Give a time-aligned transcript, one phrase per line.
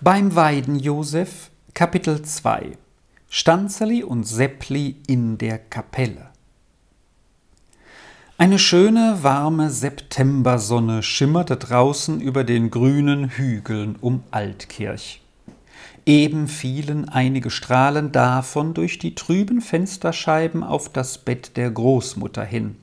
[0.00, 2.76] Beim Weiden Josef Kapitel 2
[3.30, 6.30] Stanzeli und Seppli in der Kapelle
[8.36, 15.22] Eine schöne, warme Septembersonne schimmerte draußen über den grünen Hügeln um Altkirch.
[16.04, 22.76] Eben fielen einige Strahlen davon durch die trüben Fensterscheiben auf das Bett der Großmutter hin.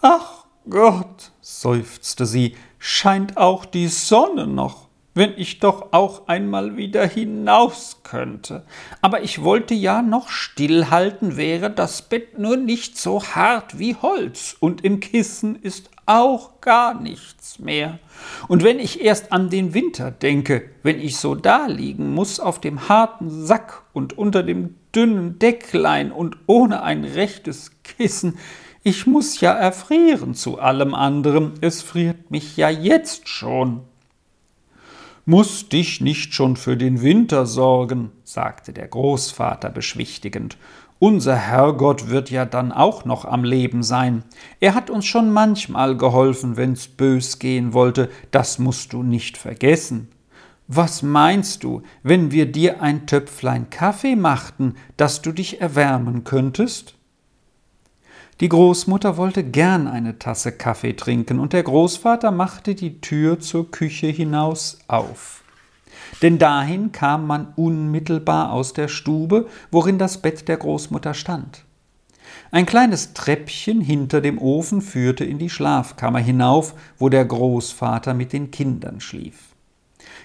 [0.00, 4.87] Ach Gott, seufzte sie, scheint auch die Sonne noch
[5.18, 8.64] wenn ich doch auch einmal wieder hinaus könnte.
[9.02, 14.56] Aber ich wollte ja noch stillhalten, wäre das Bett nur nicht so hart wie Holz,
[14.60, 17.98] und im Kissen ist auch gar nichts mehr.
[18.46, 22.88] Und wenn ich erst an den Winter denke, wenn ich so daliegen muss auf dem
[22.88, 28.38] harten Sack und unter dem dünnen Decklein und ohne ein rechtes Kissen,
[28.84, 33.82] ich muss ja erfrieren zu allem anderen, es friert mich ja jetzt schon.
[35.28, 40.56] Muß dich nicht schon für den Winter sorgen, sagte der Großvater beschwichtigend.
[40.98, 44.22] Unser Herrgott wird ja dann auch noch am Leben sein.
[44.58, 50.08] Er hat uns schon manchmal geholfen, wenn's bös gehen wollte, das musst du nicht vergessen.
[50.66, 56.97] Was meinst du, wenn wir dir ein Töpflein Kaffee machten, dass du dich erwärmen könntest?
[58.40, 63.70] Die Großmutter wollte gern eine Tasse Kaffee trinken, und der Großvater machte die Tür zur
[63.70, 65.42] Küche hinaus auf.
[66.22, 71.64] Denn dahin kam man unmittelbar aus der Stube, worin das Bett der Großmutter stand.
[72.52, 78.32] Ein kleines Treppchen hinter dem Ofen führte in die Schlafkammer hinauf, wo der Großvater mit
[78.32, 79.48] den Kindern schlief.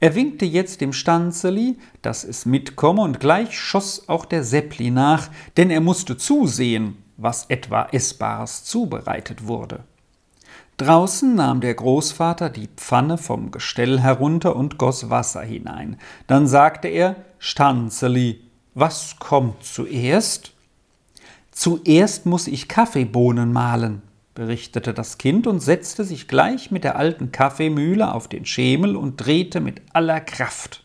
[0.00, 5.30] Er winkte jetzt dem Stanzeli, dass es mitkomme, und gleich schoss auch der Seppli nach,
[5.56, 9.84] denn er musste zusehen, was etwa Essbares zubereitet wurde.
[10.76, 15.98] Draußen nahm der Großvater die Pfanne vom Gestell herunter und goss Wasser hinein.
[16.26, 18.40] Dann sagte er: Stanzeli,
[18.74, 20.52] was kommt zuerst?
[21.52, 24.02] Zuerst muss ich Kaffeebohnen mahlen,
[24.34, 29.16] berichtete das Kind und setzte sich gleich mit der alten Kaffeemühle auf den Schemel und
[29.18, 30.82] drehte mit aller Kraft.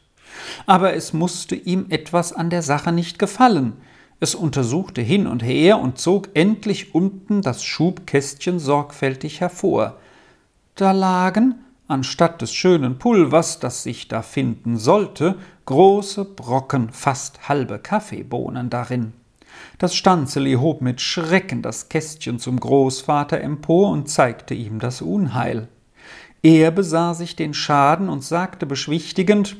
[0.67, 3.73] Aber es musste ihm etwas an der Sache nicht gefallen.
[4.19, 9.97] Es untersuchte hin und her und zog endlich unten das Schubkästchen sorgfältig hervor.
[10.75, 11.55] Da lagen,
[11.87, 19.13] anstatt des schönen Pulvers, das sich da finden sollte, große Brocken, fast halbe Kaffeebohnen darin.
[19.77, 25.69] Das Stanzeli hob mit Schrecken das Kästchen zum Großvater empor und zeigte ihm das Unheil.
[26.41, 29.57] Er besah sich den Schaden und sagte beschwichtigend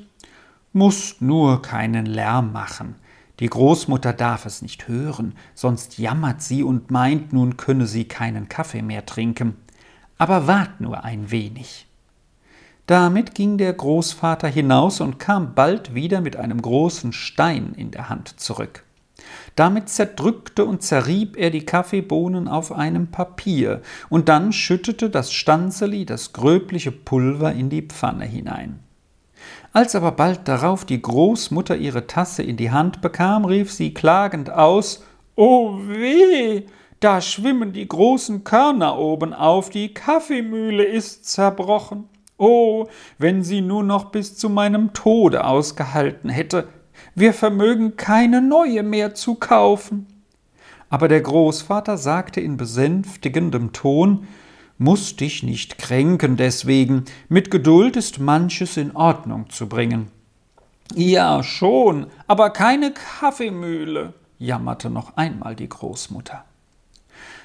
[0.71, 2.95] Mußt nur keinen Lärm machen.
[3.39, 8.49] Die Großmutter darf es nicht hören, sonst jammert sie und meint, nun könne sie keinen
[8.49, 9.55] Kaffee mehr trinken.
[10.17, 11.87] Aber wart nur ein wenig.
[12.85, 18.09] Damit ging der Großvater hinaus und kam bald wieder mit einem großen Stein in der
[18.09, 18.83] Hand zurück.
[19.55, 26.05] Damit zerdrückte und zerrieb er die Kaffeebohnen auf einem Papier, und dann schüttete das Stanzeli
[26.05, 28.79] das gröbliche Pulver in die Pfanne hinein.
[29.71, 34.49] Als aber bald darauf die Großmutter ihre Tasse in die Hand bekam, rief sie klagend
[34.49, 35.03] aus
[35.35, 36.63] Oh weh,
[36.99, 42.09] da schwimmen die großen Körner oben auf, die Kaffeemühle ist zerbrochen.
[42.37, 42.87] Oh,
[43.17, 46.67] wenn sie nur noch bis zu meinem Tode ausgehalten hätte,
[47.15, 50.07] wir vermögen keine neue mehr zu kaufen.
[50.89, 54.27] Aber der Großvater sagte in besänftigendem Ton
[54.81, 60.07] Muß dich nicht kränken deswegen, mit Geduld ist manches in Ordnung zu bringen.
[60.95, 66.45] Ja, schon, aber keine Kaffeemühle, jammerte noch einmal die Großmutter.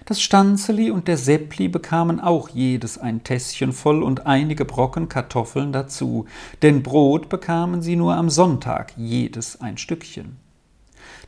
[0.05, 5.73] Das Stanzeli und der Seppli bekamen auch jedes ein Tässchen voll und einige Brocken Kartoffeln
[5.73, 6.27] dazu,
[6.63, 10.44] denn Brot bekamen sie nur am Sonntag jedes ein Stückchen.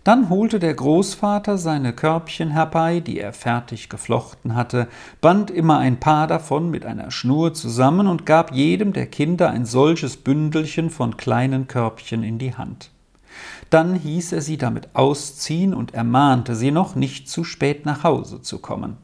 [0.04, 4.88] Dann holte der Großvater seine Körbchen herbei, die er fertig geflochten hatte,
[5.20, 9.64] band immer ein paar davon mit einer Schnur zusammen und gab jedem der Kinder ein
[9.64, 12.90] solches Bündelchen von kleinen Körbchen in die Hand.
[13.70, 18.40] Dann hieß er sie damit ausziehen und ermahnte sie noch, nicht zu spät nach Hause
[18.42, 18.98] zu kommen.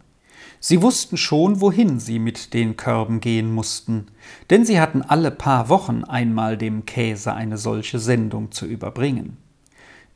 [0.61, 4.07] Sie wussten schon, wohin sie mit den Körben gehen mussten,
[4.51, 9.39] denn sie hatten alle paar Wochen einmal dem Käse eine solche Sendung zu überbringen.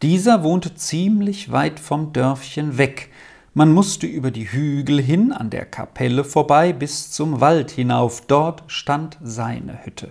[0.03, 3.11] Dieser wohnte ziemlich weit vom Dörfchen weg.
[3.55, 8.21] Man musste über die Hügel hin an der Kapelle vorbei bis zum Wald hinauf.
[8.27, 10.11] Dort stand seine Hütte.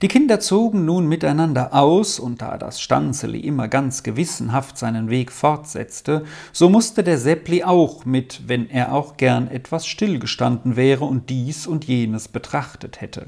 [0.00, 5.32] Die Kinder zogen nun miteinander aus, und da das Stanzeli immer ganz gewissenhaft seinen Weg
[5.32, 11.30] fortsetzte, so musste der Seppli auch mit, wenn er auch gern etwas stillgestanden wäre und
[11.30, 13.26] dies und jenes betrachtet hätte.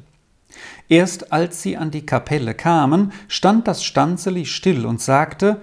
[0.89, 5.61] Erst als sie an die Kapelle kamen, stand das Stanzeli still und sagte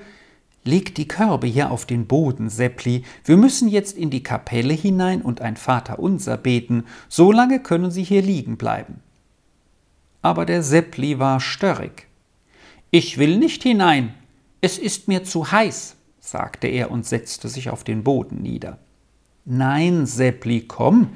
[0.64, 5.24] Leg die Körbe hier auf den Boden, Seppli, wir müssen jetzt in die Kapelle hinein
[5.24, 9.00] und ein Vaterunser beten, so lange können Sie hier liegen bleiben.
[10.22, 12.08] Aber der Seppli war störrig.
[12.92, 14.14] Ich will nicht hinein,
[14.62, 18.78] es ist mir zu heiß, sagte er und setzte sich auf den Boden nieder.
[19.46, 21.10] Nein, Seppli, komm,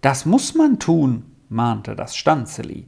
[0.00, 2.86] das muss man tun, mahnte das Stanzeli.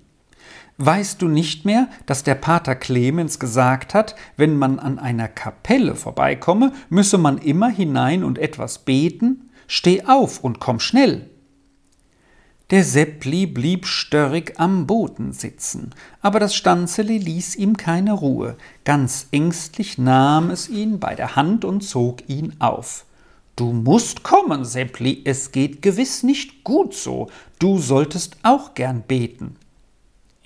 [0.76, 5.94] Weißt du nicht mehr, dass der Pater Clemens gesagt hat, wenn man an einer Kapelle
[5.94, 9.50] vorbeikomme, müsse man immer hinein und etwas beten?
[9.68, 11.30] Steh auf und komm schnell.
[12.70, 15.90] Der Seppli blieb störrig am Boden sitzen,
[16.22, 18.56] aber das Stanzeli ließ ihm keine Ruhe.
[18.84, 23.04] Ganz ängstlich nahm es ihn bei der Hand und zog ihn auf.
[23.54, 27.28] Du musst kommen, Seppli, es geht gewiss nicht gut so.
[27.58, 29.56] Du solltest auch gern beten.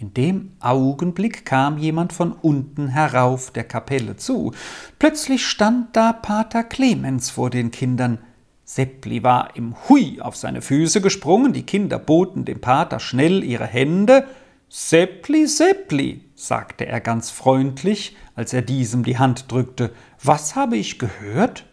[0.00, 4.53] In dem Augenblick kam jemand von unten herauf der Kapelle zu.
[5.00, 8.19] Plötzlich stand da Pater Clemens vor den Kindern.
[8.62, 13.67] Seppli war im Hui auf seine Füße gesprungen, die Kinder boten dem Pater schnell ihre
[13.67, 14.29] Hände.
[14.69, 19.91] Seppli, Seppli, sagte er ganz freundlich, als er diesem die Hand drückte,
[20.23, 21.67] was habe ich gehört?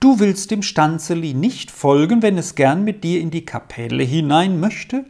[0.00, 4.58] Du willst dem Stanzeli nicht folgen, wenn es gern mit dir in die Kapelle hinein
[4.58, 5.04] möchte?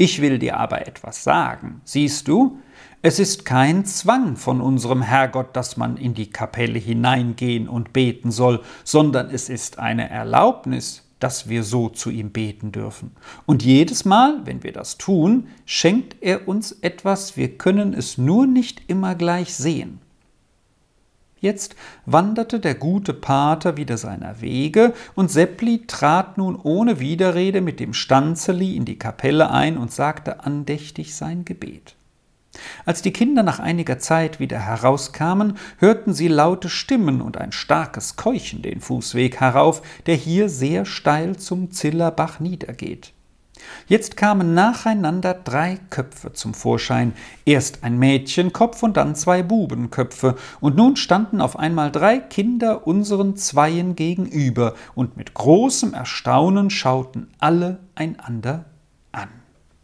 [0.00, 1.82] Ich will dir aber etwas sagen.
[1.84, 2.58] Siehst du,
[3.02, 8.30] es ist kein Zwang von unserem Herrgott, dass man in die Kapelle hineingehen und beten
[8.30, 13.10] soll, sondern es ist eine Erlaubnis, dass wir so zu ihm beten dürfen.
[13.44, 18.46] Und jedes Mal, wenn wir das tun, schenkt er uns etwas, wir können es nur
[18.46, 20.00] nicht immer gleich sehen.
[21.40, 27.80] Jetzt wanderte der gute Pater wieder seiner Wege, und Seppli trat nun ohne Widerrede mit
[27.80, 31.96] dem Stanzeli in die Kapelle ein und sagte andächtig sein Gebet.
[32.84, 38.16] Als die Kinder nach einiger Zeit wieder herauskamen, hörten sie laute Stimmen und ein starkes
[38.16, 43.12] Keuchen den Fußweg herauf, der hier sehr steil zum Zillerbach niedergeht.
[43.86, 47.12] Jetzt kamen nacheinander drei Köpfe zum Vorschein,
[47.44, 53.36] erst ein Mädchenkopf und dann zwei Bubenköpfe, und nun standen auf einmal drei Kinder unseren
[53.36, 58.66] Zweien gegenüber, und mit großem Erstaunen schauten alle einander